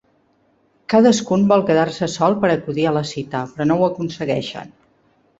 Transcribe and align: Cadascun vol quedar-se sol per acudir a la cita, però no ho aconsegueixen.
Cadascun 0.93 1.43
vol 1.51 1.65
quedar-se 1.67 2.07
sol 2.13 2.37
per 2.45 2.49
acudir 2.53 2.85
a 2.91 2.93
la 2.95 3.03
cita, 3.09 3.41
però 3.59 3.67
no 3.73 3.77
ho 3.77 3.85
aconsegueixen. 3.89 4.73